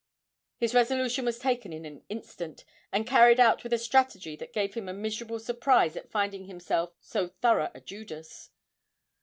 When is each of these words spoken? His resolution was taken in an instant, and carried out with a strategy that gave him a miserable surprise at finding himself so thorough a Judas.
His 0.57 0.73
resolution 0.73 1.25
was 1.25 1.37
taken 1.37 1.71
in 1.71 1.85
an 1.85 2.03
instant, 2.09 2.65
and 2.91 3.05
carried 3.05 3.39
out 3.39 3.61
with 3.61 3.71
a 3.71 3.77
strategy 3.77 4.35
that 4.35 4.51
gave 4.51 4.73
him 4.73 4.89
a 4.89 4.93
miserable 4.93 5.37
surprise 5.37 5.95
at 5.95 6.09
finding 6.09 6.45
himself 6.45 6.95
so 6.99 7.27
thorough 7.27 7.69
a 7.75 7.81
Judas. 7.81 8.49